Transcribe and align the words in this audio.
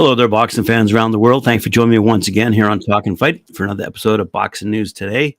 Hello 0.00 0.14
there, 0.14 0.28
boxing 0.28 0.64
fans 0.64 0.94
around 0.94 1.10
the 1.10 1.18
world. 1.18 1.44
Thanks 1.44 1.62
for 1.62 1.68
joining 1.68 1.90
me 1.90 1.98
once 1.98 2.26
again 2.26 2.54
here 2.54 2.70
on 2.70 2.80
Talk 2.80 3.06
and 3.06 3.18
Fight 3.18 3.44
for 3.54 3.64
another 3.64 3.84
episode 3.84 4.18
of 4.18 4.32
Boxing 4.32 4.70
News 4.70 4.94
Today. 4.94 5.36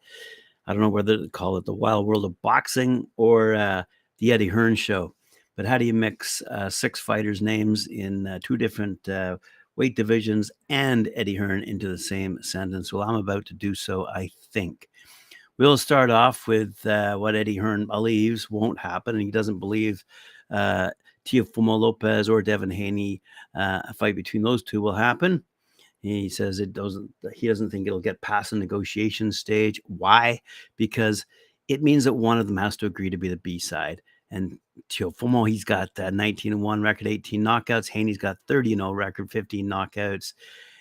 I 0.68 0.72
don't 0.72 0.84
know 0.84 0.90
whether 0.90 1.18
to 1.18 1.30
call 1.30 1.58
it 1.58 1.66
the 1.66 1.74
wild 1.74 2.06
world 2.06 2.26
of 2.26 2.40
boxing 2.44 3.08
or 3.18 3.56
uh, 3.56 3.82
the 4.20 4.32
Eddie 4.32 4.50
Hearn 4.50 4.76
show, 4.76 5.16
but 5.58 5.66
how 5.66 5.80
do 5.80 5.86
you 5.86 5.96
mix 5.96 6.44
uh, 6.44 6.70
six 6.70 7.00
fighters' 7.00 7.42
names 7.42 7.88
in 7.88 8.28
uh, 8.28 8.38
two 8.44 8.56
different 8.56 9.10
uh, 9.10 9.38
weight 9.78 9.96
divisions 9.96 10.52
and 10.70 11.10
Eddie 11.16 11.34
Hearn 11.34 11.64
into 11.64 11.88
the 11.88 11.98
same 11.98 12.38
sentence? 12.44 12.94
Well, 12.94 13.10
I'm 13.10 13.16
about 13.16 13.48
to 13.48 13.56
do 13.56 13.74
so, 13.74 14.08
I 14.10 14.30
think. 14.54 14.88
We'll 15.58 15.76
start 15.80 16.12
off 16.12 16.48
with 16.48 16.86
uh, 16.86 17.16
what 17.16 17.34
Eddie 17.34 17.58
Hearn 17.58 17.88
believes 17.88 18.52
won't 18.52 18.78
happen, 18.78 19.16
and 19.16 19.24
he 19.24 19.32
doesn't 19.32 19.58
believe 19.58 20.06
uh, 20.52 20.92
Teofimo 21.26 21.80
Lopez 21.80 22.30
or 22.30 22.42
Devin 22.42 22.72
Haney, 22.72 23.22
uh, 23.56 23.82
a 23.88 23.94
fight 23.94 24.16
between 24.16 24.44
those 24.44 24.64
two 24.64 24.82
will 24.82 24.94
happen. 24.94 25.44
He 26.02 26.30
says 26.30 26.60
it 26.60 26.74
doesn't. 26.74 27.14
He 27.34 27.48
doesn't 27.48 27.70
think 27.70 27.86
it'll 27.86 28.00
get 28.00 28.22
past 28.22 28.50
the 28.50 28.56
negotiation 28.56 29.32
stage. 29.32 29.80
Why? 29.86 30.42
Because 30.76 31.26
it 31.68 31.84
means 31.84 32.04
that 32.06 32.14
one 32.14 32.40
of 32.40 32.48
them 32.48 32.58
has 32.58 32.76
to 32.78 32.88
agree 32.88 33.12
to 33.12 33.18
be 33.18 33.30
the 33.30 33.38
B 33.38 33.60
side. 33.60 34.02
And 34.32 34.58
Teofimo, 34.90 35.48
he's 35.48 35.64
got 35.64 35.90
uh, 36.00 36.10
19 36.10 36.54
and 36.54 36.62
one 36.62 36.82
record, 36.82 37.06
18 37.06 37.44
knockouts. 37.44 37.90
Haney's 37.90 38.18
got 38.18 38.38
30 38.48 38.76
0 38.76 38.92
record, 38.94 39.30
15 39.30 39.68
knockouts. 39.68 40.34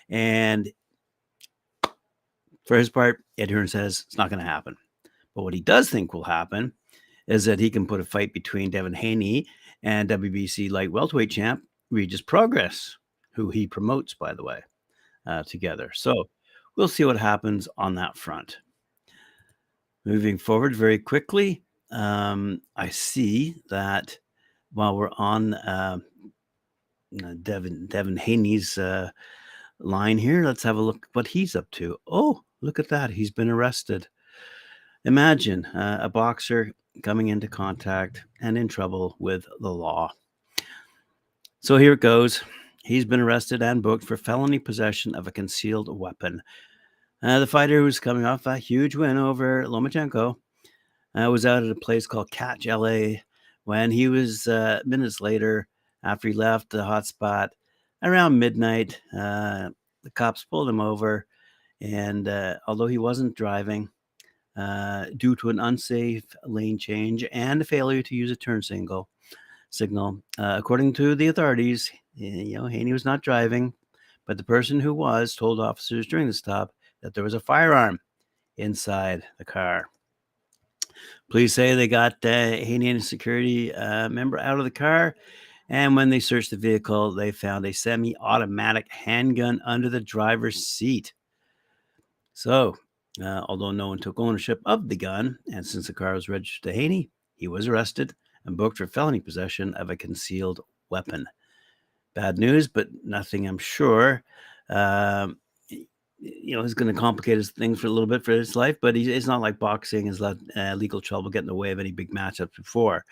And 0.09 0.71
for 2.65 2.77
his 2.77 2.89
part, 2.89 3.23
Ed 3.37 3.51
Hearn 3.51 3.67
says 3.67 4.05
it's 4.07 4.17
not 4.17 4.29
going 4.29 4.39
to 4.39 4.45
happen. 4.45 4.75
But 5.35 5.43
what 5.43 5.53
he 5.53 5.61
does 5.61 5.89
think 5.89 6.13
will 6.13 6.23
happen 6.23 6.73
is 7.27 7.45
that 7.45 7.59
he 7.59 7.69
can 7.69 7.85
put 7.85 8.01
a 8.01 8.05
fight 8.05 8.33
between 8.33 8.71
Devin 8.71 8.93
Haney 8.93 9.45
and 9.83 10.09
WBC 10.09 10.69
light 10.69 10.91
welterweight 10.91 11.31
champ 11.31 11.63
Regis 11.89 12.21
Prograis, 12.21 12.91
who 13.33 13.49
he 13.49 13.67
promotes, 13.67 14.13
by 14.13 14.33
the 14.33 14.43
way, 14.43 14.61
uh, 15.25 15.43
together. 15.43 15.91
So 15.93 16.29
we'll 16.75 16.87
see 16.87 17.05
what 17.05 17.17
happens 17.17 17.67
on 17.77 17.95
that 17.95 18.17
front. 18.17 18.57
Moving 20.05 20.37
forward 20.37 20.75
very 20.75 20.97
quickly, 20.97 21.63
um, 21.91 22.61
I 22.75 22.89
see 22.89 23.61
that 23.69 24.17
while 24.73 24.97
we're 24.97 25.11
on 25.17 25.53
uh, 25.53 25.99
Devin 27.43 27.87
Devin 27.87 28.17
Haney's 28.17 28.77
uh, 28.77 29.11
line 29.79 30.17
here, 30.17 30.43
let's 30.43 30.63
have 30.63 30.77
a 30.77 30.81
look 30.81 31.07
what 31.13 31.27
he's 31.27 31.55
up 31.55 31.69
to. 31.71 31.97
Oh, 32.07 32.41
look 32.61 32.79
at 32.79 32.89
that! 32.89 33.11
He's 33.11 33.31
been 33.31 33.49
arrested. 33.49 34.07
Imagine 35.05 35.65
uh, 35.65 35.99
a 36.01 36.09
boxer 36.09 36.71
coming 37.03 37.29
into 37.29 37.47
contact 37.47 38.23
and 38.41 38.57
in 38.57 38.67
trouble 38.67 39.15
with 39.19 39.45
the 39.59 39.69
law. 39.69 40.11
So 41.61 41.77
here 41.77 41.93
it 41.93 42.01
goes. 42.01 42.43
He's 42.83 43.05
been 43.05 43.19
arrested 43.19 43.61
and 43.61 43.83
booked 43.83 44.03
for 44.03 44.17
felony 44.17 44.59
possession 44.59 45.15
of 45.15 45.27
a 45.27 45.31
concealed 45.31 45.95
weapon. 45.95 46.41
Uh, 47.21 47.39
the 47.39 47.47
fighter 47.47 47.79
who's 47.79 47.99
coming 47.99 48.25
off 48.25 48.47
a 48.47 48.57
huge 48.57 48.95
win 48.95 49.17
over 49.17 49.63
Lomachenko 49.65 50.35
uh, 51.15 51.29
was 51.29 51.45
out 51.45 51.63
at 51.63 51.69
a 51.69 51.75
place 51.75 52.07
called 52.07 52.31
Catch 52.31 52.65
LA 52.65 53.17
when 53.65 53.91
he 53.91 54.07
was 54.07 54.47
uh, 54.47 54.81
minutes 54.85 55.21
later 55.21 55.67
after 56.03 56.29
he 56.29 56.33
left 56.33 56.71
the 56.71 56.79
hotspot 56.79 57.49
around 58.03 58.39
midnight. 58.39 58.99
Uh, 59.13 59.69
the 60.03 60.09
cops 60.11 60.43
pulled 60.45 60.67
him 60.67 60.81
over, 60.81 61.27
and 61.79 62.27
uh, 62.27 62.55
although 62.67 62.87
he 62.87 62.97
wasn't 62.97 63.35
driving, 63.35 63.89
uh, 64.57 65.05
due 65.17 65.35
to 65.37 65.49
an 65.49 65.59
unsafe 65.59 66.25
lane 66.45 66.77
change 66.77 67.25
and 67.31 67.61
a 67.61 67.65
failure 67.65 68.01
to 68.03 68.15
use 68.15 68.31
a 68.31 68.35
turn 68.35 68.61
signal. 68.61 69.09
Signal, 69.69 70.21
uh, 70.37 70.55
according 70.57 70.91
to 70.93 71.15
the 71.15 71.27
authorities, 71.27 71.91
you 72.15 72.57
know, 72.57 72.67
Haney 72.67 72.91
was 72.91 73.05
not 73.05 73.21
driving, 73.21 73.73
but 74.25 74.37
the 74.37 74.43
person 74.43 74.79
who 74.79 74.93
was 74.93 75.35
told 75.35 75.59
officers 75.59 76.05
during 76.07 76.27
the 76.27 76.33
stop 76.33 76.73
that 77.01 77.13
there 77.13 77.23
was 77.23 77.33
a 77.33 77.39
firearm 77.39 77.99
inside 78.57 79.23
the 79.37 79.45
car. 79.45 79.89
Police 81.29 81.53
say 81.53 81.73
they 81.73 81.87
got 81.87 82.13
uh, 82.25 82.51
Haney 82.51 82.89
and 82.89 82.99
a 82.99 83.03
security 83.03 83.73
uh, 83.73 84.09
member 84.09 84.37
out 84.37 84.57
of 84.57 84.65
the 84.65 84.71
car. 84.71 85.15
And 85.69 85.95
when 85.95 86.09
they 86.09 86.19
searched 86.19 86.51
the 86.51 86.57
vehicle, 86.57 87.13
they 87.13 87.31
found 87.31 87.65
a 87.65 87.71
semi 87.71 88.15
automatic 88.17 88.91
handgun 88.91 89.61
under 89.65 89.89
the 89.89 90.01
driver's 90.01 90.67
seat. 90.67 91.13
So 92.33 92.75
uh, 93.19 93.43
although 93.49 93.71
no 93.71 93.89
one 93.89 93.99
took 93.99 94.19
ownership 94.19 94.61
of 94.65 94.87
the 94.87 94.95
gun, 94.95 95.37
and 95.51 95.65
since 95.65 95.87
the 95.87 95.93
car 95.93 96.13
was 96.13 96.29
registered 96.29 96.63
to 96.63 96.73
Haney, 96.73 97.09
he 97.35 97.47
was 97.47 97.67
arrested 97.67 98.13
and 98.45 98.55
booked 98.55 98.77
for 98.77 98.87
felony 98.87 99.19
possession 99.19 99.73
of 99.73 99.89
a 99.89 99.97
concealed 99.97 100.61
weapon. 100.89 101.27
Bad 102.13 102.37
news, 102.37 102.67
but 102.67 102.87
nothing 103.03 103.47
I'm 103.47 103.57
sure. 103.57 104.23
Um, 104.69 105.37
you 106.21 106.55
know, 106.55 106.61
is 106.61 106.75
going 106.75 106.93
to 106.93 106.99
complicate 106.99 107.37
his 107.37 107.51
things 107.51 107.79
for 107.79 107.87
a 107.87 107.89
little 107.89 108.07
bit 108.07 108.23
for 108.23 108.31
his 108.31 108.55
life, 108.55 108.77
but 108.79 108.95
he, 108.95 109.11
it's 109.11 109.25
not 109.25 109.41
like 109.41 109.57
boxing 109.57 110.05
has 110.05 110.21
let 110.21 110.37
uh, 110.55 110.75
legal 110.75 111.01
trouble 111.01 111.31
get 111.31 111.39
in 111.39 111.47
the 111.47 111.55
way 111.55 111.71
of 111.71 111.79
any 111.79 111.91
big 111.91 112.11
matchups 112.11 112.55
before. 112.55 113.03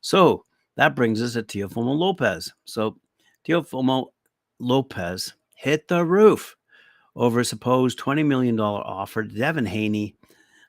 So 0.00 0.44
that 0.76 0.94
brings 0.94 1.20
us 1.20 1.32
to 1.32 1.42
Teofimo 1.42 1.96
Lopez. 1.96 2.52
So 2.64 2.98
Teofimo 3.46 4.06
Lopez 4.60 5.34
hit 5.54 5.88
the 5.88 6.04
roof 6.04 6.56
over 7.14 7.40
a 7.40 7.44
supposed 7.44 7.98
$20 7.98 8.26
million 8.26 8.58
offer 8.58 9.22
to 9.24 9.28
Devin 9.28 9.66
Haney 9.66 10.14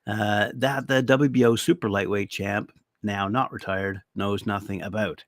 uh, 0.08 0.50
that 0.56 0.88
the 0.88 1.04
WBO 1.04 1.58
super 1.58 1.90
lightweight 1.90 2.30
champ, 2.30 2.72
now 3.02 3.28
not 3.28 3.52
retired, 3.52 4.02
knows 4.16 4.46
nothing 4.46 4.82
about. 4.82 5.24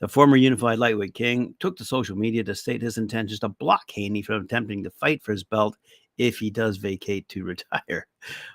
The 0.00 0.08
former 0.08 0.36
unified 0.36 0.80
lightweight 0.80 1.14
king 1.14 1.54
took 1.60 1.76
to 1.76 1.84
social 1.84 2.16
media 2.16 2.42
to 2.44 2.54
state 2.56 2.82
his 2.82 2.98
intentions 2.98 3.38
to 3.40 3.48
block 3.48 3.88
Haney 3.92 4.22
from 4.22 4.44
attempting 4.44 4.82
to 4.82 4.90
fight 4.90 5.22
for 5.22 5.30
his 5.30 5.44
belt 5.44 5.76
if 6.18 6.38
he 6.38 6.50
does 6.50 6.76
vacate 6.76 7.28
to 7.28 7.44
retire. 7.44 8.06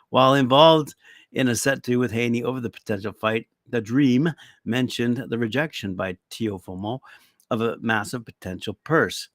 While 0.09 0.33
involved 0.33 0.95
in 1.31 1.47
a 1.47 1.55
set 1.55 1.83
to 1.83 1.97
with 1.97 2.11
Haney 2.11 2.43
over 2.43 2.59
the 2.59 2.69
potential 2.69 3.13
fight, 3.13 3.47
the 3.69 3.81
Dream 3.81 4.29
mentioned 4.65 5.23
the 5.29 5.37
rejection 5.37 5.93
by 5.93 6.17
Teofimo 6.31 6.99
of 7.49 7.61
a 7.61 7.77
massive 7.79 8.25
potential 8.25 8.77
purse. 8.83 9.29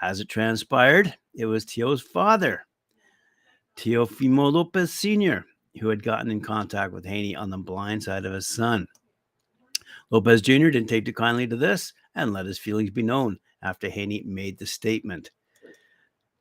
As 0.00 0.20
it 0.20 0.28
transpired, 0.28 1.14
it 1.34 1.46
was 1.46 1.64
Teo's 1.64 2.02
father, 2.02 2.66
Teofimo 3.76 4.52
Lopez 4.52 4.92
Sr., 4.92 5.44
who 5.80 5.88
had 5.88 6.02
gotten 6.02 6.30
in 6.30 6.40
contact 6.40 6.92
with 6.92 7.04
Haney 7.04 7.34
on 7.34 7.50
the 7.50 7.58
blind 7.58 8.02
side 8.02 8.24
of 8.24 8.32
his 8.32 8.46
son. 8.46 8.86
Lopez 10.10 10.40
Jr. 10.40 10.70
didn't 10.70 10.88
take 10.88 11.04
too 11.04 11.12
kindly 11.12 11.46
to 11.46 11.56
this 11.56 11.92
and 12.14 12.32
let 12.32 12.46
his 12.46 12.58
feelings 12.58 12.90
be 12.90 13.02
known 13.02 13.38
after 13.62 13.88
Haney 13.88 14.22
made 14.24 14.58
the 14.58 14.66
statement. 14.66 15.30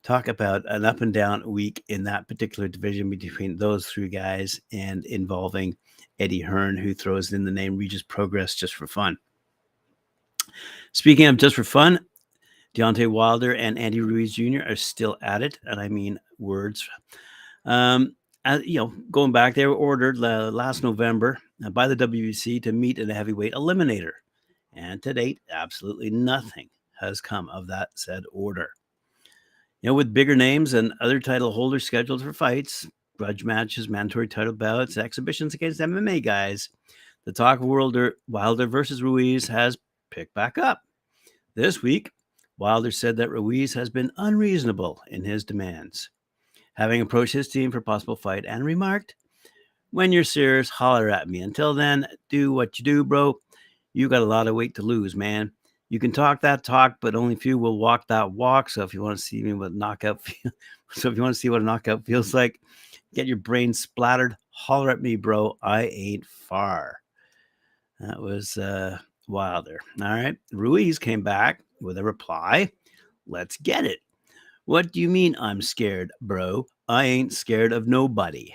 Talk 0.03 0.27
about 0.27 0.63
an 0.67 0.85
up 0.85 1.01
and 1.01 1.13
down 1.13 1.49
week 1.49 1.83
in 1.89 2.03
that 2.05 2.27
particular 2.27 2.69
division 2.69 3.09
between 3.09 3.57
those 3.57 3.87
three 3.87 4.07
guys 4.07 4.59
and 4.71 5.05
involving 5.05 5.75
Eddie 6.19 6.41
Hearn, 6.41 6.77
who 6.77 6.93
throws 6.93 7.33
in 7.33 7.43
the 7.43 7.51
name 7.51 7.77
Regis 7.77 8.03
Prograis 8.03 8.55
just 8.55 8.75
for 8.75 8.87
fun. 8.87 9.17
Speaking 10.93 11.25
of 11.25 11.37
just 11.37 11.55
for 11.55 11.63
fun, 11.63 11.99
Deontay 12.75 13.07
Wilder 13.07 13.55
and 13.55 13.77
Andy 13.77 14.01
Ruiz 14.01 14.33
Jr. 14.33 14.61
are 14.67 14.75
still 14.75 15.17
at 15.21 15.41
it, 15.41 15.59
and 15.63 15.79
I 15.79 15.87
mean 15.87 16.19
words. 16.37 16.87
Um, 17.65 18.15
as, 18.45 18.65
you 18.65 18.79
know, 18.79 18.93
going 19.11 19.31
back, 19.31 19.55
they 19.55 19.65
were 19.65 19.75
ordered 19.75 20.17
uh, 20.23 20.51
last 20.51 20.83
November 20.83 21.37
uh, 21.65 21.69
by 21.69 21.87
the 21.87 21.95
WBC 21.95 22.63
to 22.63 22.71
meet 22.71 22.99
in 22.99 23.09
a 23.09 23.13
heavyweight 23.13 23.53
eliminator, 23.53 24.11
and 24.73 25.01
to 25.03 25.13
date, 25.13 25.39
absolutely 25.51 26.09
nothing 26.09 26.69
has 26.99 27.21
come 27.21 27.49
of 27.49 27.67
that 27.67 27.89
said 27.95 28.23
order. 28.31 28.69
You 29.81 29.89
know, 29.89 29.93
with 29.93 30.13
bigger 30.13 30.35
names 30.35 30.73
and 30.73 30.93
other 31.01 31.19
title 31.19 31.51
holders 31.51 31.85
scheduled 31.85 32.23
for 32.23 32.33
fights, 32.33 32.87
grudge 33.17 33.43
matches, 33.43 33.89
mandatory 33.89 34.27
title 34.27 34.53
bouts, 34.53 34.97
exhibitions 34.97 35.53
against 35.53 35.79
MMA 35.79 36.23
guys, 36.23 36.69
the 37.25 37.33
talk 37.33 37.59
of 37.59 37.65
Wilder, 37.65 38.15
Wilder 38.27 38.67
versus 38.67 39.03
Ruiz 39.03 39.47
has 39.47 39.77
picked 40.09 40.33
back 40.33 40.57
up. 40.57 40.81
This 41.55 41.81
week, 41.81 42.11
Wilder 42.57 42.91
said 42.91 43.17
that 43.17 43.29
Ruiz 43.29 43.73
has 43.73 43.89
been 43.89 44.11
unreasonable 44.17 45.01
in 45.09 45.23
his 45.23 45.43
demands, 45.43 46.09
having 46.73 47.01
approached 47.01 47.33
his 47.33 47.47
team 47.47 47.71
for 47.71 47.81
possible 47.81 48.15
fight 48.15 48.45
and 48.45 48.65
remarked, 48.65 49.15
When 49.91 50.11
you're 50.11 50.23
serious, 50.23 50.69
holler 50.69 51.09
at 51.09 51.29
me. 51.29 51.41
Until 51.41 51.73
then, 51.73 52.07
do 52.29 52.51
what 52.51 52.79
you 52.79 52.85
do, 52.85 53.03
bro. 53.03 53.39
You 53.93 54.09
got 54.09 54.23
a 54.23 54.25
lot 54.25 54.47
of 54.47 54.55
weight 54.55 54.75
to 54.75 54.81
lose, 54.81 55.15
man. 55.15 55.51
You 55.89 55.99
can 55.99 56.11
talk 56.11 56.41
that 56.41 56.63
talk, 56.63 56.97
but 56.99 57.15
only 57.15 57.35
few 57.35 57.57
will 57.57 57.77
walk 57.77 58.07
that 58.07 58.31
walk. 58.31 58.69
So 58.69 58.83
if 58.83 58.93
you 58.93 59.01
want 59.01 59.17
to 59.17 59.23
see 59.23 59.41
me 59.43 59.53
what 59.53 59.73
knockout 59.73 60.21
feel, 60.23 60.51
so 60.91 61.09
if 61.09 61.15
you 61.15 61.21
want 61.21 61.35
to 61.35 61.39
see 61.39 61.49
what 61.49 61.61
a 61.61 61.65
knockout 61.65 62.05
feels 62.05 62.33
like, 62.33 62.59
get 63.13 63.27
your 63.27 63.37
brain 63.37 63.73
splattered, 63.73 64.35
holler 64.49 64.89
at 64.89 65.01
me, 65.01 65.15
bro. 65.15 65.57
I 65.61 65.85
ain't 65.85 66.25
far. 66.25 66.97
That 67.99 68.19
was 68.19 68.57
uh, 68.57 68.97
Wilder. 69.27 69.79
All 70.01 70.09
right. 70.09 70.37
Ruiz 70.51 70.99
came 70.99 71.21
back 71.21 71.61
with 71.81 71.97
a 71.97 72.03
reply. 72.03 72.71
Let's 73.25 73.57
get 73.57 73.85
it. 73.85 73.99
What 74.65 74.91
do 74.91 74.99
you 74.99 75.09
mean 75.09 75.35
I'm 75.39 75.61
scared, 75.61 76.11
bro? 76.21 76.65
I 76.87 77.05
ain't 77.05 77.33
scared 77.33 77.73
of 77.73 77.87
nobody. 77.87 78.53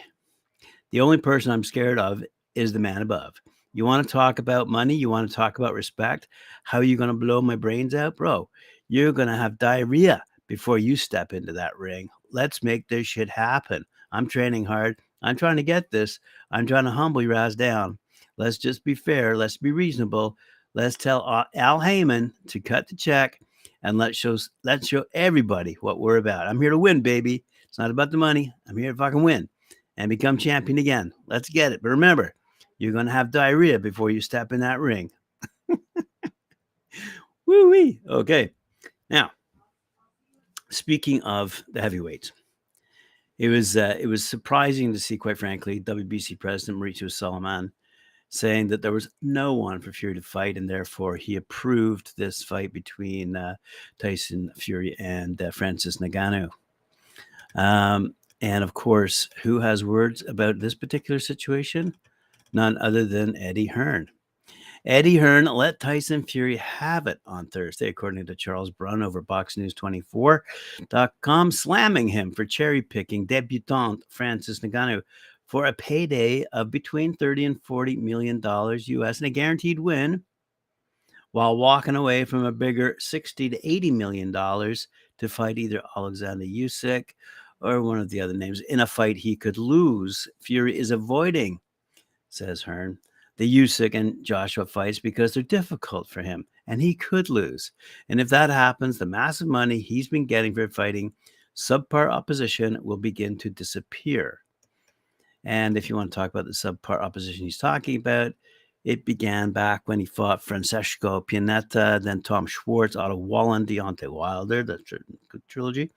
The 0.91 1.01
only 1.01 1.19
person 1.19 1.53
I'm 1.53 1.65
scared 1.65 1.99
of 1.99 2.25
is 2.55 2.73
the 2.73 2.79
man 2.79 3.03
above. 3.03 3.35
You 3.73 3.87
want 3.87 4.07
to 4.07 4.13
talk 4.13 4.39
about 4.39 4.69
money? 4.69 4.95
You 4.95 5.09
want 5.09 5.29
to 5.29 5.35
talk 5.35 5.59
about 5.59 5.73
respect? 5.73 6.29
How 6.65 6.79
are 6.79 6.85
you 6.85 6.97
going 6.97 7.09
to 7.09 7.15
blow 7.15 7.41
my 7.41 7.57
brains 7.57 7.95
out, 7.95 8.17
bro? 8.17 8.49
you're 8.93 9.11
going 9.11 9.29
to 9.29 9.35
have 9.35 9.57
diarrhea 9.57 10.23
before 10.49 10.77
you 10.77 10.97
step 10.97 11.33
into 11.33 11.51
that 11.51 11.79
ring. 11.79 12.11
Let's 12.31 12.63
make 12.63 12.87
this 12.89 13.07
shit 13.07 13.31
happen. 13.31 13.87
I'm 14.13 14.29
training 14.29 14.67
hard. 14.67 15.01
I'm 15.23 15.35
trying 15.35 15.57
to 15.57 15.63
get 15.63 15.91
this. 15.91 16.21
I'm 16.51 16.67
trying 16.67 16.85
to 16.85 16.91
humble 16.91 17.23
your 17.23 17.33
ass 17.33 17.55
down. 17.55 17.99
Let's 18.37 18.59
just 18.59 18.85
be 18.85 18.95
fair. 18.95 19.35
Let's 19.35 19.57
be 19.57 19.73
reasonable. 19.73 20.37
Let's 20.75 20.97
tell 20.97 21.47
Al 21.55 21.81
Haymon 21.81 22.33
to 22.49 22.61
cut 22.61 22.89
the 22.89 22.97
check 22.97 23.39
and 23.83 23.99
let's 23.99 24.17
show 24.17 24.39
let's 24.65 24.89
show 24.89 25.05
everybody 25.13 25.77
what 25.81 25.99
we're 25.99 26.17
about. 26.17 26.47
I'm 26.47 26.61
here 26.61 26.71
to 26.71 26.79
win, 26.79 27.03
baby. 27.03 27.45
It's 27.69 27.79
not 27.79 27.91
about 27.91 28.11
the 28.11 28.17
money. 28.17 28.53
I'm 28.67 28.77
here 28.77 28.93
to 28.93 28.97
fucking 28.97 29.23
win 29.23 29.49
and 29.97 30.09
become 30.09 30.39
champion 30.39 30.79
again. 30.79 31.13
Let's 31.27 31.49
get 31.49 31.73
it. 31.73 31.83
But 31.83 31.91
remember, 31.91 32.35
you're 32.79 32.93
gonna 32.93 33.11
have 33.11 33.31
diarrhea 33.31 33.79
before 33.79 34.11
you 34.11 34.21
step 34.21 34.53
in 34.53 34.61
that 34.61 34.81
ring. 34.81 35.11
Woo 37.47 37.71
wee. 37.71 38.01
Okay. 38.09 38.53
Now, 39.11 39.31
speaking 40.71 41.23
of 41.23 41.63
the 41.73 41.83
heavyweights, 41.83 42.33
it 43.39 43.49
was 43.49 43.77
uh, 43.77 43.97
it 43.99 44.07
was 44.07 44.25
surprising 44.25 44.93
to 44.93 45.01
see, 45.01 45.19
quite 45.19 45.39
frankly, 45.39 45.81
WBC 45.81 46.39
President 46.39 46.79
Mauricio 46.79 47.11
Sulaiman 47.11 47.73
saying 48.33 48.67
that 48.69 48.81
there 48.81 48.93
was 48.93 49.11
no 49.21 49.53
one 49.53 49.79
for 49.79 49.93
Fury 49.93 50.15
to 50.15 50.23
fight, 50.23 50.57
and 50.57 50.69
therefore 50.69 51.17
he 51.17 51.37
approved 51.37 52.15
this 52.17 52.43
fight 52.43 52.73
between 52.73 53.37
uh, 53.37 53.55
Tyson 53.99 54.51
Fury 54.57 54.97
and 54.99 55.41
uh, 55.43 55.51
Francis 55.51 55.99
Ngannou. 55.99 56.49
Um, 57.55 58.15
and 58.41 58.65
of 58.65 58.73
course, 58.73 59.29
who 59.43 59.61
has 59.61 59.85
words 59.85 60.25
about 60.27 60.59
this 60.59 60.75
particular 60.75 61.21
situation? 61.21 61.95
None 62.55 62.79
other 62.79 63.05
than 63.05 63.37
Eddie 63.37 63.67
Hearn. 63.67 64.09
Eddie 64.87 65.19
Hearn 65.19 65.45
let 65.45 65.79
Tyson 65.79 66.23
Fury 66.25 66.57
have 66.57 67.07
it 67.07 67.21
on 67.27 67.47
Thursday, 67.47 67.89
according 67.89 68.25
to 68.27 68.35
Charles 68.35 68.71
Brun 68.71 69.03
over 69.03 69.23
BoxNews24.com, 69.23 71.53
slamming 71.53 72.09
him 72.09 72.33
for 72.33 72.47
cherry 72.47 72.81
picking 72.81 73.27
debutant 73.27 74.05
Francis 74.09 74.61
Ngannou 74.61 75.03
for 75.53 75.67
a 75.67 75.73
payday 75.75 76.45
of 76.55 76.71
between 76.71 77.13
30 77.13 77.45
and 77.45 77.63
40 77.63 77.97
million 77.97 78.41
dollars 78.41 78.89
US 78.89 79.19
and 79.19 79.27
a 79.27 79.31
guaranteed 79.31 79.79
win 79.79 80.25
while 81.33 81.59
walking 81.59 81.95
away 81.95 82.25
from 82.25 82.47
a 82.47 82.51
bigger 82.51 82.97
60 82.99 83.51
to 83.51 83.69
80 83.69 83.91
million 83.91 84.33
dollars 84.33 84.89
to 85.19 85.29
fight 85.29 85.59
either 85.59 85.83
Alexander 85.95 86.47
Usyk 86.47 87.11
or 87.61 87.83
one 87.83 87.99
of 87.99 88.09
the 88.09 88.19
other 88.19 88.33
names 88.33 88.61
in 88.61 88.81
a 88.81 88.87
fight 88.87 89.19
he 89.19 89.37
could 89.37 89.59
lose. 89.59 90.27
Fury 90.41 90.79
is 90.79 90.91
avoiding, 90.91 91.61
says 92.31 92.63
Hearn, 92.63 92.99
the 93.37 93.59
Usyk 93.59 93.95
and 93.95 94.25
Joshua 94.25 94.65
fights 94.65 95.01
because 95.01 95.35
they're 95.35 95.43
difficult 95.43 96.09
for 96.09 96.23
him 96.23 96.47
and 96.67 96.81
he 96.81 96.95
could 96.95 97.29
lose. 97.29 97.73
And 98.09 98.23
if 98.23 98.31
that 98.31 98.49
happens, 98.49 98.97
the 98.97 99.05
massive 99.05 99.49
money 99.49 99.81
he's 99.81 100.09
been 100.09 100.25
getting 100.25 100.55
for 100.55 100.67
fighting 100.71 101.13
subpar 101.55 102.11
opposition 102.11 102.79
will 102.81 102.97
begin 102.97 103.37
to 103.37 103.51
disappear. 103.51 104.39
And 105.45 105.77
if 105.77 105.89
you 105.89 105.97
want 105.97 106.13
to 106.13 106.15
talk 106.15 106.31
about 106.31 106.45
the 106.45 106.53
subpart 106.53 107.01
opposition 107.01 107.45
he's 107.45 107.59
talking 107.59 107.97
about, 107.97 108.33
it 108.85 109.05
began 109.05 109.51
back 109.51 109.83
when 109.85 110.01
he 110.01 110.07
fought 110.07 110.43
Francesco 110.43 111.21
Pianeta, 111.21 112.03
then 112.03 112.23
Tom 112.23 112.47
Schwarz, 112.47 112.97
Otto 112.97 113.17
Wallin, 113.17 113.65
Deontay 113.65 114.09
Wilder, 114.09 114.63
the 114.63 114.79
tr- 114.79 114.97
trilogy, 115.49 115.91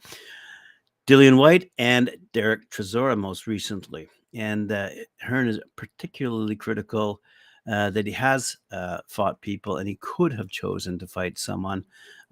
Dillian 1.07 1.37
Whyte, 1.37 1.71
and 1.77 2.15
Derek 2.33 2.69
Chisora 2.69 3.17
most 3.17 3.47
recently. 3.47 4.07
And 4.33 4.71
uh, 4.71 4.89
Hearn 5.21 5.47
is 5.47 5.59
particularly 5.75 6.55
critical 6.55 7.21
uh, 7.67 7.89
that 7.89 8.05
he 8.05 8.11
has 8.11 8.57
uh, 8.71 8.99
fought 9.07 9.41
people 9.41 9.77
and 9.77 9.87
he 9.87 9.97
could 9.99 10.31
have 10.33 10.49
chosen 10.49 10.99
to 10.99 11.07
fight 11.07 11.39
someone 11.39 11.83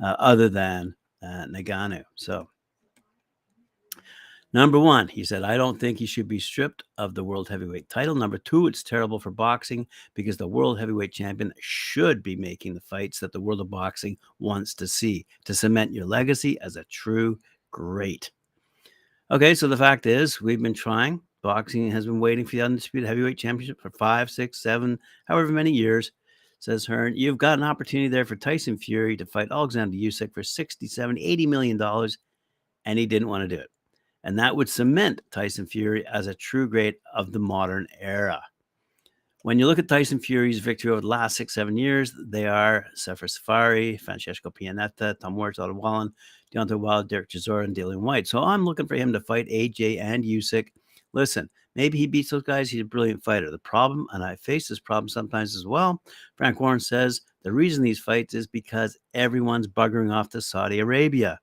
uh, 0.04 0.15
other 0.19 0.50
than 0.50 0.94
uh, 1.24 1.45
Ngannou. 1.48 2.04
So 2.15 2.50
Number 4.53 4.77
one, 4.77 5.07
he 5.07 5.23
said, 5.23 5.41
I 5.41 5.57
don't 5.57 5.79
think 5.79 5.97
he 5.97 6.05
should 6.05 6.27
be 6.27 6.39
stripped 6.39 6.83
of 7.00 7.15
the 7.15 7.23
world 7.23 7.50
heavyweight 7.50 7.89
title. 7.89 8.13
Number 8.13 8.38
two, 8.38 8.67
it's 8.67 8.83
terrible 8.83 9.19
for 9.19 9.31
boxing 9.31 9.88
because 10.13 10.38
the 10.38 10.47
world 10.47 10.79
heavyweight 10.79 11.11
champion 11.11 11.51
should 11.59 12.21
be 12.21 12.35
making 12.35 12.75
the 12.75 12.81
fights 12.81 13.19
that 13.19 13.31
the 13.31 13.41
world 13.41 13.61
of 13.61 13.71
boxing 13.71 14.15
wants 14.38 14.75
to 14.75 14.88
see 14.88 15.25
to 15.45 15.55
cement 15.55 15.91
your 15.91 16.05
legacy 16.05 16.59
as 16.61 16.75
a 16.75 16.83
true 16.83 17.39
great. 17.71 18.29
Okay, 19.31 19.55
so 19.55 19.67
the 19.67 19.75
fact 19.75 20.05
is, 20.05 20.39
we've 20.39 20.61
been 20.61 20.75
trying. 20.75 21.19
Boxing 21.41 21.89
has 21.89 22.05
been 22.05 22.19
waiting 22.19 22.45
for 22.45 22.51
the 22.55 22.61
undisputed 22.61 23.09
heavyweight 23.09 23.39
championship 23.39 23.81
for 23.81 23.89
five, 23.89 24.29
six, 24.29 24.61
seven, 24.61 25.00
however 25.25 25.51
many 25.51 25.71
years. 25.71 26.11
Says 26.59 26.85
Hearn, 26.85 27.17
you've 27.17 27.39
got 27.39 27.57
an 27.57 27.65
opportunity 27.65 28.07
there 28.07 28.23
for 28.23 28.35
Tyson 28.35 28.77
Fury 28.77 29.17
to 29.17 29.25
fight 29.25 29.50
Alexander 29.51 29.97
Usyk 29.97 30.31
for 30.31 30.44
67, 30.44 31.17
80 31.17 31.47
million 31.47 31.75
dollars, 31.75 32.19
and 32.85 33.00
he 33.00 33.07
didn't 33.07 33.27
want 33.27 33.41
to 33.41 33.53
do 33.53 33.59
it 33.59 33.69
and 34.24 34.40
that 34.40 34.56
would 34.56 34.70
cement 34.70 35.22
Tyson 35.31 35.66
Fury 35.66 36.06
as 36.08 36.28
a 36.28 36.34
true 36.34 36.68
great 36.68 36.98
of 37.14 37.31
the 37.31 37.40
modern 37.40 37.88
era. 38.00 38.42
When 39.44 39.60
you 39.60 39.68
look 39.68 39.78
at 39.78 39.90
Tyson 39.90 40.20
Fury's 40.20 40.60
victory 40.60 40.92
over 40.92 41.02
the 41.02 41.08
last 41.08 41.36
six, 41.36 41.54
seven 41.54 41.75
years, 41.75 42.14
they 42.28 42.48
are 42.48 42.86
Sefer 42.96 43.28
Seferi, 43.28 44.00
Francesco 44.00 44.50
Pianeta, 44.50 45.20
Tom 45.20 45.36
Schwarz, 45.36 45.60
Otto 45.60 45.74
Wallin, 45.74 46.14
Deontay 46.56 46.80
Wilder, 46.80 47.08
Derek 47.08 47.30
Chisora, 47.30 47.66
and 47.66 47.75
Dillian 47.75 48.00
Whyte. 48.00 48.25
So 48.25 48.42
I'm 48.42 48.64
looking 48.64 48.88
for 48.88 48.96
him 48.96 49.12
to 49.12 49.20
fight 49.20 49.50
AJ 49.50 50.00
and 50.00 50.24
Usyk. 50.24 50.68
Listen, 51.12 51.50
maybe 51.75 51.98
he 51.98 52.08
beats 52.08 52.30
those 52.30 52.44
guys. 52.44 52.70
He's 52.70 52.84
a 52.84 52.86
brilliant 52.86 53.22
fighter. 53.22 53.52
The 53.52 53.60
problem, 53.60 54.08
and 54.14 54.24
I 54.24 54.38
face 54.38 54.70
this 54.70 54.80
problem 54.80 55.10
sometimes 55.10 55.58
as 55.58 55.68
well, 55.68 56.02
Frank 56.38 56.62
Warren 56.62 56.80
says 56.80 57.20
the 57.42 57.52
reason 57.52 57.84
these 57.84 58.00
fights 58.00 58.34
is 58.34 58.48
because 58.48 58.98
everyone's 59.14 59.68
buggering 59.68 60.14
off 60.14 60.30
to 60.30 60.42
Saudi 60.42 60.80
Arabia. 60.80 61.38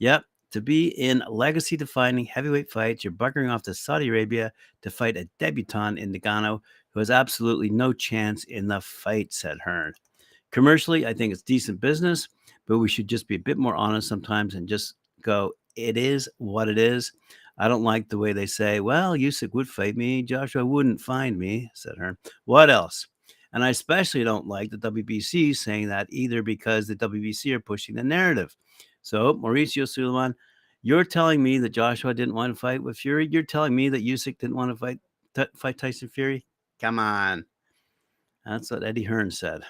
Yep, 0.00 0.24
to 0.52 0.60
be 0.60 0.88
in 0.88 1.22
legacy 1.28 1.76
defining 1.76 2.24
heavyweight 2.24 2.70
fights, 2.70 3.04
you're 3.04 3.12
buggering 3.12 3.52
off 3.52 3.62
to 3.62 3.74
Saudi 3.74 4.08
Arabia 4.08 4.52
to 4.82 4.90
fight 4.90 5.16
a 5.16 5.28
debutant 5.38 5.98
in 5.98 6.12
Ngannou 6.12 6.60
who 6.90 7.00
has 7.00 7.10
absolutely 7.10 7.70
no 7.70 7.92
chance 7.92 8.44
in 8.44 8.66
the 8.66 8.80
fight, 8.80 9.32
said 9.32 9.58
Hearn. 9.64 9.92
Commercially, 10.50 11.06
I 11.06 11.12
think 11.12 11.32
it's 11.32 11.42
decent 11.42 11.80
business, 11.80 12.28
but 12.66 12.78
we 12.78 12.88
should 12.88 13.08
just 13.08 13.28
be 13.28 13.34
a 13.34 13.40
bit 13.40 13.58
more 13.58 13.76
honest 13.76 14.08
sometimes 14.08 14.54
and 14.54 14.66
just 14.66 14.94
go, 15.22 15.52
it 15.76 15.96
is 15.96 16.28
what 16.38 16.68
it 16.68 16.78
is. 16.78 17.12
I 17.58 17.68
don't 17.68 17.82
like 17.82 18.08
the 18.08 18.18
way 18.18 18.32
they 18.32 18.46
say, 18.46 18.80
well, 18.80 19.14
Usyk 19.14 19.52
would 19.52 19.68
fight 19.68 19.96
me, 19.96 20.22
Joshua 20.22 20.64
wouldn't 20.64 21.00
find 21.00 21.38
me, 21.38 21.70
said 21.74 21.96
Hearn. 21.98 22.16
What 22.44 22.70
else? 22.70 23.06
And 23.52 23.64
I 23.64 23.70
especially 23.70 24.24
don't 24.24 24.46
like 24.46 24.70
the 24.70 24.76
WBC 24.78 25.56
saying 25.56 25.88
that 25.88 26.06
either 26.10 26.42
because 26.42 26.86
the 26.86 26.96
WBC 26.96 27.52
are 27.54 27.60
pushing 27.60 27.94
the 27.94 28.04
narrative. 28.04 28.54
So, 29.08 29.32
Mauricio 29.32 29.88
Sulaiman, 29.88 30.34
you're 30.82 31.02
telling 31.02 31.42
me 31.42 31.56
that 31.60 31.70
Joshua 31.70 32.12
didn't 32.12 32.34
want 32.34 32.52
to 32.52 32.60
fight 32.60 32.82
with 32.82 32.98
Fury. 32.98 33.26
You're 33.30 33.42
telling 33.42 33.74
me 33.74 33.88
that 33.88 34.04
Usyk 34.04 34.36
didn't 34.36 34.54
want 34.54 34.70
to 34.70 34.76
fight 34.76 35.00
t- 35.34 35.46
fight 35.56 35.78
Tyson 35.78 36.10
Fury. 36.10 36.44
Come 36.78 36.98
on, 36.98 37.46
that's 38.44 38.70
what 38.70 38.84
Eddie 38.84 39.04
Hearn 39.04 39.30
said. 39.30 39.62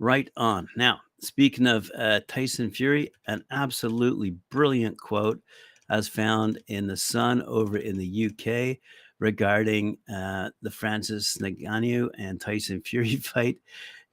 Right 0.00 0.28
on. 0.36 0.68
Now, 0.76 1.02
speaking 1.20 1.68
of 1.68 1.88
uh, 1.96 2.18
Tyson 2.26 2.68
Fury, 2.68 3.12
an 3.28 3.44
absolutely 3.52 4.30
brilliant 4.50 4.98
quote 4.98 5.40
as 5.88 6.08
found 6.08 6.58
in 6.66 6.88
the 6.88 6.96
Sun 6.96 7.42
over 7.42 7.76
in 7.76 7.96
the 7.96 8.26
UK 8.26 8.78
regarding 9.20 9.98
uh, 10.12 10.50
the 10.62 10.70
Francis 10.72 11.38
Ngannou 11.40 12.10
and 12.18 12.40
Tyson 12.40 12.82
Fury 12.82 13.16
fight. 13.16 13.58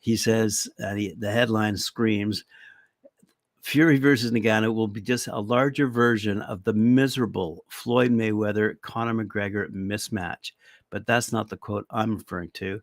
He 0.01 0.17
says, 0.17 0.67
uh, 0.83 0.93
he, 0.93 1.15
the 1.17 1.31
headline 1.31 1.77
screams, 1.77 2.43
Fury 3.63 3.97
versus 3.97 4.29
Ngannou 4.31 4.73
will 4.75 4.89
be 4.89 4.99
just 4.99 5.27
a 5.27 5.39
larger 5.39 5.87
version 5.87 6.41
of 6.41 6.65
the 6.65 6.73
miserable 6.73 7.63
Floyd 7.69 8.11
Mayweather 8.11 8.79
Conor 8.81 9.23
McGregor 9.23 9.71
mismatch. 9.71 10.51
But 10.89 11.07
that's 11.07 11.31
not 11.31 11.49
the 11.49 11.55
quote 11.55 11.85
I'm 11.89 12.17
referring 12.17 12.51
to. 12.55 12.81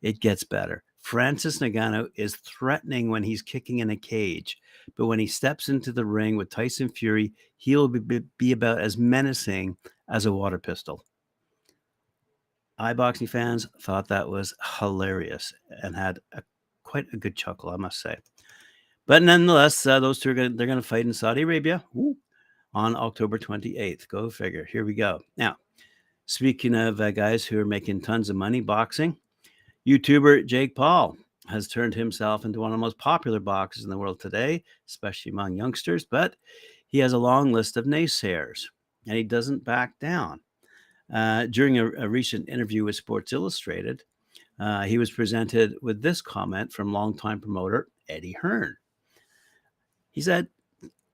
It 0.00 0.20
gets 0.20 0.42
better. 0.42 0.84
Francis 1.02 1.58
Ngannou 1.58 2.08
is 2.16 2.36
threatening 2.36 3.10
when 3.10 3.22
he's 3.22 3.42
kicking 3.42 3.80
in 3.80 3.90
a 3.90 3.96
cage, 3.96 4.58
but 4.96 5.06
when 5.06 5.18
he 5.18 5.26
steps 5.26 5.68
into 5.68 5.92
the 5.92 6.04
ring 6.04 6.36
with 6.36 6.48
Tyson 6.48 6.88
Fury, 6.88 7.34
he'll 7.58 7.88
be, 7.88 8.20
be 8.38 8.52
about 8.52 8.80
as 8.80 8.96
menacing 8.96 9.76
as 10.08 10.24
a 10.24 10.32
water 10.32 10.58
pistol. 10.58 11.04
iBoxing 12.80 13.28
fans 13.28 13.68
thought 13.82 14.08
that 14.08 14.28
was 14.28 14.54
hilarious 14.78 15.52
and 15.82 15.94
had 15.94 16.20
a, 16.32 16.42
quite 16.84 17.06
a 17.12 17.18
good 17.18 17.36
chuckle, 17.36 17.68
I 17.68 17.76
must 17.76 18.00
say. 18.00 18.16
But 19.06 19.22
nonetheless, 19.22 19.84
uh, 19.84 20.00
those 20.00 20.18
two 20.20 20.30
are 20.30 20.34
going 20.34 20.56
they're 20.56 20.66
going 20.66 20.78
to 20.78 20.86
fight 20.86 21.06
in 21.06 21.12
Saudi 21.12 21.42
Arabia 21.42 21.84
on 22.74 22.96
October 22.96 23.38
28th. 23.38 24.08
Go 24.08 24.30
figure. 24.30 24.64
Here 24.64 24.84
we 24.84 24.94
go. 24.94 25.20
Now, 25.36 25.56
speaking 26.26 26.74
of 26.74 27.00
uh, 27.00 27.10
guys 27.10 27.44
who 27.44 27.58
are 27.58 27.64
making 27.64 28.02
tons 28.02 28.30
of 28.30 28.36
money 28.36 28.60
boxing, 28.60 29.16
YouTuber 29.86 30.46
Jake 30.46 30.76
Paul 30.76 31.16
has 31.48 31.66
turned 31.66 31.94
himself 31.94 32.44
into 32.44 32.60
one 32.60 32.70
of 32.70 32.74
the 32.74 32.80
most 32.80 32.98
popular 32.98 33.40
boxers 33.40 33.84
in 33.84 33.90
the 33.90 33.98
world 33.98 34.20
today, 34.20 34.62
especially 34.86 35.32
among 35.32 35.56
youngsters. 35.56 36.04
But 36.04 36.36
he 36.86 36.98
has 36.98 37.12
a 37.12 37.18
long 37.18 37.52
list 37.52 37.76
of 37.76 37.86
naysayers, 37.86 38.66
and 39.06 39.16
he 39.16 39.24
doesn't 39.24 39.64
back 39.64 39.98
down. 39.98 40.40
Uh, 41.12 41.46
during 41.46 41.78
a, 41.78 41.86
a, 41.98 42.08
recent 42.08 42.48
interview 42.48 42.84
with 42.84 42.96
Sports 42.96 43.34
Illustrated, 43.34 44.02
uh, 44.58 44.82
he 44.84 44.96
was 44.96 45.10
presented 45.10 45.74
with 45.82 46.00
this 46.00 46.22
comment 46.22 46.72
from 46.72 46.92
longtime 46.92 47.40
promoter 47.40 47.88
Eddie 48.08 48.36
Hearn. 48.40 48.76
He 50.12 50.20
said, 50.20 50.48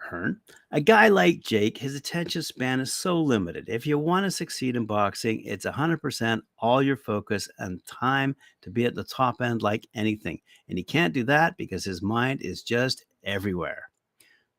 Hearn, 0.00 0.40
a 0.70 0.80
guy 0.80 1.08
like 1.08 1.40
Jake, 1.40 1.76
his 1.76 1.96
attention 1.96 2.42
span 2.42 2.80
is 2.80 2.94
so 2.94 3.20
limited. 3.20 3.68
If 3.68 3.86
you 3.86 3.98
want 3.98 4.24
to 4.24 4.30
succeed 4.30 4.76
in 4.76 4.86
boxing, 4.86 5.42
it's 5.44 5.66
100% 5.66 6.40
all 6.58 6.82
your 6.82 6.96
focus 6.96 7.48
and 7.58 7.84
time 7.84 8.36
to 8.62 8.70
be 8.70 8.84
at 8.84 8.94
the 8.94 9.04
top 9.04 9.42
end 9.42 9.60
like 9.60 9.86
anything. 9.94 10.38
And 10.68 10.78
he 10.78 10.84
can't 10.84 11.12
do 11.12 11.24
that 11.24 11.56
because 11.56 11.84
his 11.84 12.00
mind 12.00 12.42
is 12.42 12.62
just 12.62 13.04
everywhere. 13.24 13.90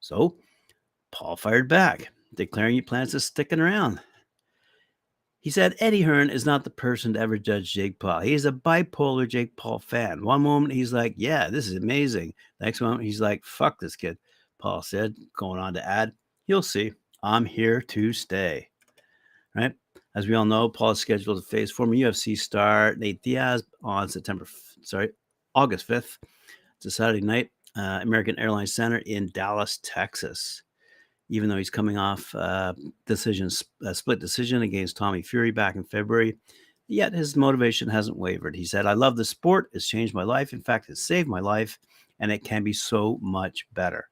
So 0.01 0.35
Paul 1.11 1.37
fired 1.37 1.69
back, 1.69 2.11
declaring 2.35 2.75
he 2.75 2.81
plans 2.81 3.11
to 3.11 3.19
sticking 3.19 3.59
around. 3.59 4.01
He 5.41 5.49
said 5.51 5.75
Eddie 5.79 6.01
Hearn 6.01 6.29
is 6.29 6.45
not 6.45 6.65
the 6.65 6.69
person 6.69 7.13
to 7.13 7.19
ever 7.19 7.37
judge 7.37 7.73
Jake 7.73 7.97
Paul. 7.97 8.19
He 8.19 8.33
is 8.33 8.43
a 8.45 8.51
bipolar 8.51 9.27
Jake 9.27 9.55
Paul 9.55 9.79
fan. 9.79 10.23
One 10.23 10.41
moment 10.41 10.73
he's 10.73 10.91
like, 10.91 11.13
yeah, 11.15 11.49
this 11.49 11.67
is 11.67 11.75
amazing. 11.75 12.33
Next 12.59 12.81
moment 12.81 13.03
he's 13.03 13.21
like, 13.21 13.45
fuck 13.45 13.79
this 13.79 13.95
kid. 13.95 14.17
Paul 14.59 14.81
said, 14.81 15.15
going 15.37 15.59
on 15.59 15.73
to 15.73 15.87
add, 15.87 16.13
You'll 16.47 16.61
see, 16.61 16.93
I'm 17.23 17.45
here 17.45 17.81
to 17.81 18.11
stay. 18.11 18.69
Right? 19.55 19.73
As 20.15 20.27
we 20.27 20.35
all 20.35 20.45
know, 20.45 20.67
Paul 20.67 20.91
is 20.91 20.99
scheduled 20.99 21.37
to 21.37 21.49
face 21.49 21.71
former 21.71 21.95
UFC 21.95 22.37
star 22.37 22.95
Nate 22.95 23.21
Diaz 23.21 23.63
on 23.83 24.09
September, 24.09 24.47
sorry, 24.81 25.11
August 25.53 25.87
5th. 25.87 26.17
It's 26.77 26.85
a 26.87 26.91
Saturday 26.91 27.21
night, 27.21 27.51
uh, 27.77 27.99
American 28.01 28.37
Airlines 28.39 28.73
Center 28.73 28.97
in 29.05 29.29
Dallas, 29.33 29.79
Texas. 29.83 30.63
Even 31.29 31.47
though 31.47 31.57
he's 31.57 31.69
coming 31.69 31.97
off 31.97 32.33
uh, 32.33 32.73
decision, 33.05 33.49
a 33.85 33.93
split 33.93 34.19
decision 34.19 34.63
against 34.63 34.97
Tommy 34.97 35.21
Fury 35.21 35.51
back 35.51 35.75
in 35.75 35.83
February, 35.83 36.35
yet 36.87 37.13
his 37.13 37.35
motivation 37.35 37.87
hasn't 37.87 38.17
wavered. 38.17 38.55
He 38.55 38.65
said, 38.65 38.87
I 38.87 38.93
love 38.93 39.15
the 39.15 39.25
sport. 39.25 39.69
It's 39.73 39.87
changed 39.87 40.15
my 40.15 40.23
life. 40.23 40.53
In 40.53 40.61
fact, 40.61 40.89
it's 40.89 41.05
saved 41.05 41.27
my 41.27 41.39
life, 41.39 41.77
and 42.19 42.31
it 42.31 42.43
can 42.43 42.63
be 42.63 42.73
so 42.73 43.19
much 43.21 43.67
better. 43.73 44.09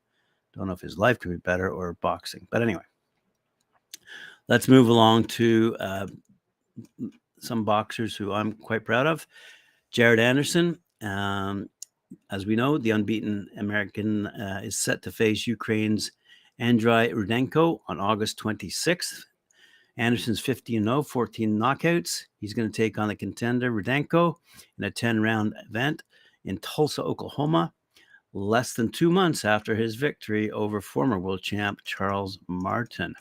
Don't 0.58 0.68
know 0.68 0.74
if 0.74 0.82
his 0.82 0.98
life 0.98 1.20
could 1.20 1.32
be 1.32 1.38
better 1.38 1.70
or 1.70 1.94
boxing. 2.02 2.48
But 2.50 2.64
anyway, 2.64 2.82
let's 4.48 4.68
move 4.68 4.90
along 4.90 5.26
to 5.26 5.78
uh, 5.80 6.08
some 7.40 7.64
boxers 7.64 8.16
who 8.16 8.34
I'm 8.34 8.54
quite 8.54 8.84
proud 8.84 9.06
of. 9.06 9.28
Jared 9.92 10.20
Anderson. 10.20 10.80
Um, 11.02 11.70
as 12.32 12.46
we 12.46 12.56
know, 12.56 12.78
the 12.78 12.92
unbeaten 12.92 13.48
American 13.58 14.28
uh, 14.28 14.62
is 14.64 14.80
set 14.80 15.02
to 15.04 15.12
face 15.12 15.46
Ukraine's 15.46 16.12
Andriy 16.60 17.14
Rudenko 17.14 17.80
on 17.88 18.00
August 18.00 18.40
26th. 18.40 19.26
Anderson's 19.98 20.40
15 20.40 20.84
0, 20.84 21.04
14 21.04 21.58
knockouts. 21.58 22.24
He's 22.40 22.54
going 22.54 22.72
to 22.72 22.76
take 22.76 22.98
on 22.98 23.10
the 23.10 23.16
contender 23.16 23.72
Rudenko 23.72 24.36
in 24.78 24.86
a 24.86 24.92
10 24.92 25.22
round 25.22 25.54
event 25.70 26.04
in 26.46 26.58
Tulsa, 26.60 27.04
Oklahoma 27.04 27.74
less 28.34 28.74
than 28.74 28.90
two 28.90 29.10
months 29.10 29.46
after 29.46 29.76
his 29.76 29.96
victory 29.96 30.52
over 30.52 30.82
former 30.82 31.20
world 31.20 31.42
champ 31.42 31.80
Charles 31.84 32.40
Martin. 32.48 33.14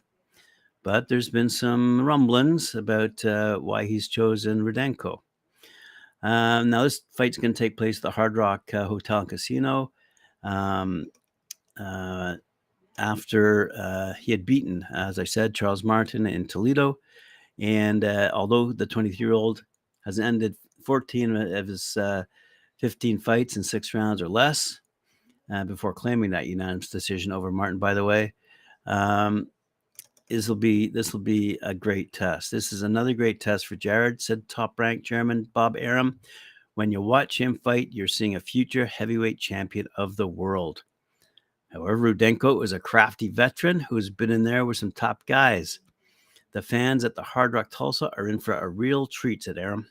But 0.82 1.08
there's 1.08 1.30
been 1.30 1.48
some 1.48 2.00
rumblings 2.00 2.74
about 2.74 3.24
uh, 3.24 3.58
why 3.58 3.86
he's 3.86 4.08
chosen 4.08 4.62
Rudenko. 4.62 5.18
Um, 6.22 6.70
now, 6.70 6.82
this 6.82 7.02
fight's 7.16 7.38
going 7.38 7.52
to 7.52 7.58
take 7.58 7.76
place 7.76 7.98
at 7.98 8.02
the 8.02 8.10
Hard 8.10 8.36
Rock 8.36 8.72
uh, 8.72 8.84
Hotel 8.84 9.20
and 9.20 9.28
Casino 9.28 9.92
um, 10.42 11.06
uh, 11.78 12.34
after 12.98 13.72
uh, 13.76 14.14
he 14.14 14.32
had 14.32 14.46
beaten, 14.46 14.86
as 14.94 15.18
I 15.18 15.24
said, 15.24 15.54
Charles 15.54 15.84
Martin 15.84 16.26
in 16.26 16.46
Toledo. 16.46 16.98
And 17.58 18.04
uh, 18.04 18.30
although 18.32 18.72
the 18.72 18.86
23 18.86 19.24
year 19.24 19.34
old 19.34 19.64
has 20.04 20.18
ended 20.18 20.56
14 20.84 21.36
of 21.36 21.66
his 21.66 21.96
uh, 21.96 22.24
15 22.78 23.18
fights 23.18 23.56
in 23.56 23.62
six 23.62 23.92
rounds 23.94 24.22
or 24.22 24.28
less, 24.28 24.80
uh, 25.52 25.64
before 25.64 25.92
claiming 25.92 26.30
that 26.30 26.46
unanimous 26.46 26.88
decision 26.88 27.32
over 27.32 27.50
Martin. 27.52 27.78
By 27.78 27.94
the 27.94 28.04
way, 28.04 28.34
um, 28.86 29.48
this 30.28 30.48
will 30.48 30.56
be 30.56 30.88
this 30.88 31.12
will 31.12 31.20
be 31.20 31.58
a 31.62 31.74
great 31.74 32.12
test. 32.12 32.50
This 32.50 32.72
is 32.72 32.82
another 32.82 33.12
great 33.12 33.40
test 33.40 33.66
for 33.66 33.76
Jared," 33.76 34.20
said 34.20 34.48
Top 34.48 34.78
Rank 34.78 35.04
Chairman 35.04 35.48
Bob 35.52 35.76
Arum. 35.78 36.18
When 36.74 36.92
you 36.92 37.00
watch 37.00 37.40
him 37.40 37.58
fight, 37.64 37.88
you're 37.92 38.08
seeing 38.08 38.36
a 38.36 38.40
future 38.40 38.84
heavyweight 38.84 39.38
champion 39.38 39.86
of 39.96 40.16
the 40.16 40.26
world. 40.28 40.82
However, 41.70 42.14
Rudenko 42.14 42.62
is 42.62 42.72
a 42.72 42.80
crafty 42.80 43.28
veteran 43.28 43.80
who's 43.80 44.10
been 44.10 44.30
in 44.30 44.44
there 44.44 44.64
with 44.64 44.76
some 44.76 44.92
top 44.92 45.24
guys. 45.26 45.80
The 46.52 46.62
fans 46.62 47.04
at 47.04 47.14
the 47.14 47.22
Hard 47.22 47.52
Rock 47.52 47.70
Tulsa 47.70 48.10
are 48.16 48.28
in 48.28 48.38
for 48.38 48.54
a 48.54 48.68
real 48.68 49.06
treat, 49.06 49.42
said 49.42 49.58
Arum. 49.58 49.86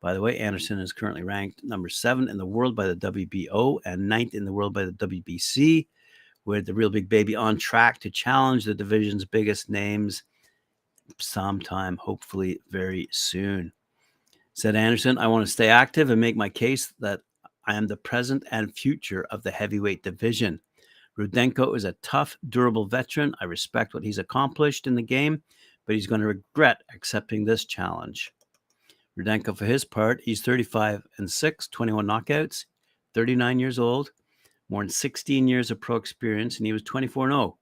By 0.00 0.14
the 0.14 0.20
way, 0.20 0.38
Anderson 0.38 0.78
is 0.78 0.92
currently 0.92 1.22
ranked 1.22 1.64
number 1.64 1.88
seven 1.88 2.28
in 2.28 2.36
the 2.36 2.46
world 2.46 2.76
by 2.76 2.86
the 2.86 2.96
WBO 2.96 3.78
and 3.84 4.08
ninth 4.08 4.34
in 4.34 4.44
the 4.44 4.52
world 4.52 4.74
by 4.74 4.84
the 4.84 4.92
WBC, 4.92 5.86
with 6.44 6.66
the 6.66 6.74
real 6.74 6.90
big 6.90 7.08
baby 7.08 7.34
on 7.34 7.58
track 7.58 7.98
to 8.00 8.10
challenge 8.10 8.64
the 8.64 8.74
division's 8.74 9.24
biggest 9.24 9.68
names 9.68 10.22
sometime, 11.18 11.96
hopefully 11.96 12.60
very 12.70 13.08
soon. 13.10 13.72
Said 14.52 14.76
Anderson, 14.76 15.18
I 15.18 15.26
want 15.26 15.44
to 15.46 15.52
stay 15.52 15.68
active 15.68 16.10
and 16.10 16.20
make 16.20 16.36
my 16.36 16.48
case 16.48 16.92
that 17.00 17.20
I 17.66 17.74
am 17.74 17.86
the 17.86 17.96
present 17.96 18.44
and 18.50 18.74
future 18.74 19.26
of 19.30 19.42
the 19.42 19.50
heavyweight 19.50 20.02
division. 20.02 20.60
Rudenko 21.18 21.76
is 21.76 21.84
a 21.84 21.92
tough, 22.02 22.36
durable 22.48 22.86
veteran. 22.86 23.34
I 23.40 23.44
respect 23.44 23.94
what 23.94 24.04
he's 24.04 24.18
accomplished 24.18 24.86
in 24.86 24.94
the 24.94 25.02
game, 25.02 25.42
but 25.84 25.94
he's 25.94 26.06
going 26.06 26.20
to 26.20 26.26
regret 26.26 26.82
accepting 26.94 27.44
this 27.44 27.64
challenge. 27.64 28.32
Rudenko, 29.18 29.56
for 29.56 29.64
his 29.64 29.84
part, 29.84 30.20
he's 30.22 30.42
35 30.42 31.02
and 31.18 31.30
6, 31.30 31.68
21 31.68 32.06
knockouts, 32.06 32.66
39 33.14 33.58
years 33.58 33.78
old, 33.78 34.10
more 34.68 34.82
than 34.82 34.90
16 34.90 35.48
years 35.48 35.70
of 35.70 35.80
pro 35.80 35.96
experience, 35.96 36.58
and 36.58 36.66
he 36.66 36.72
was 36.72 36.82
24 36.82 37.28
0 37.28 37.58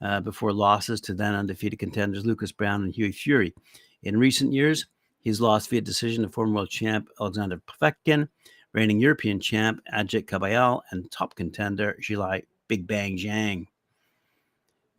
uh, 0.00 0.20
before 0.20 0.52
losses 0.52 1.00
to 1.00 1.14
then 1.14 1.34
undefeated 1.34 1.78
contenders 1.78 2.26
Lucas 2.26 2.52
Browne 2.52 2.84
and 2.84 2.94
Hughie 2.94 3.12
Fury. 3.12 3.54
In 4.02 4.16
recent 4.16 4.52
years, 4.52 4.86
he's 5.20 5.40
lost 5.40 5.70
via 5.70 5.80
decision 5.80 6.22
to 6.22 6.28
former 6.28 6.54
world 6.54 6.70
champ 6.70 7.08
Alexander 7.20 7.60
Povetkin, 7.66 8.28
reigning 8.72 9.00
European 9.00 9.40
champ 9.40 9.80
Agit 9.92 10.26
Kabayel, 10.26 10.82
and 10.90 11.10
top 11.10 11.34
contender 11.34 11.96
Zhilei 12.00 12.42
Big 12.68 12.86
Bang 12.86 13.16
Zhang. 13.16 13.66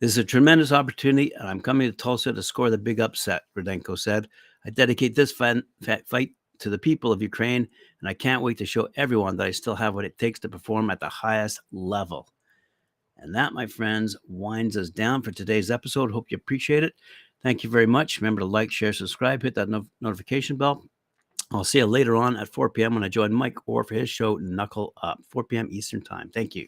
This 0.00 0.10
is 0.12 0.18
a 0.18 0.24
tremendous 0.24 0.72
opportunity, 0.72 1.32
and 1.34 1.48
I'm 1.48 1.60
coming 1.60 1.90
to 1.90 1.96
Tulsa 1.96 2.32
to 2.32 2.42
score 2.42 2.68
the 2.68 2.76
big 2.76 3.00
upset, 3.00 3.42
Rudenko 3.56 3.98
said. 3.98 4.28
I 4.64 4.70
dedicate 4.70 5.14
this 5.14 5.32
fight 5.32 6.30
to 6.58 6.70
the 6.70 6.78
people 6.78 7.12
of 7.12 7.22
Ukraine, 7.22 7.68
and 8.00 8.08
I 8.08 8.14
can't 8.14 8.42
wait 8.42 8.58
to 8.58 8.66
show 8.66 8.88
everyone 8.96 9.36
that 9.36 9.46
I 9.46 9.50
still 9.50 9.74
have 9.74 9.94
what 9.94 10.04
it 10.04 10.18
takes 10.18 10.40
to 10.40 10.48
perform 10.48 10.90
at 10.90 11.00
the 11.00 11.08
highest 11.08 11.60
level. 11.72 12.28
And 13.16 13.34
that, 13.34 13.52
my 13.52 13.66
friends, 13.66 14.16
winds 14.26 14.76
us 14.76 14.90
down 14.90 15.22
for 15.22 15.30
today's 15.30 15.70
episode. 15.70 16.10
Hope 16.10 16.30
you 16.30 16.36
appreciate 16.36 16.82
it. 16.82 16.94
Thank 17.42 17.62
you 17.62 17.70
very 17.70 17.86
much. 17.86 18.20
Remember 18.20 18.40
to 18.40 18.46
like, 18.46 18.70
share, 18.70 18.92
subscribe, 18.92 19.42
hit 19.42 19.54
that 19.54 19.68
no- 19.68 19.86
notification 20.00 20.56
bell. 20.56 20.84
I'll 21.52 21.64
see 21.64 21.78
you 21.78 21.86
later 21.86 22.16
on 22.16 22.36
at 22.36 22.48
4 22.48 22.70
p.m. 22.70 22.94
when 22.94 23.04
I 23.04 23.08
join 23.08 23.32
Mike 23.32 23.58
Orr 23.66 23.84
for 23.84 23.94
his 23.94 24.08
show 24.10 24.36
Knuckle 24.36 24.94
Up, 25.02 25.20
4 25.28 25.44
p.m. 25.44 25.68
Eastern 25.70 26.00
Time. 26.00 26.30
Thank 26.30 26.54
you. 26.54 26.66